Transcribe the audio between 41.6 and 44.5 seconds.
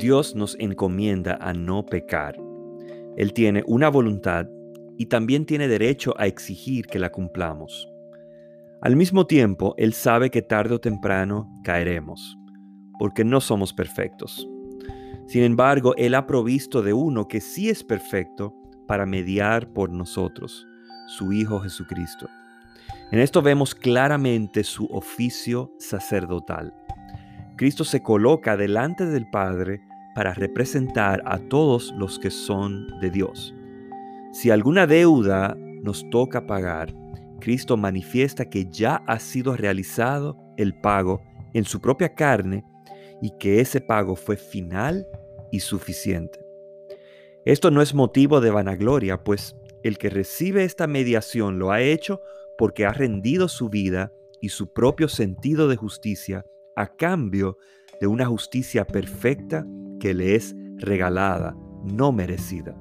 su propia carne y que ese pago fue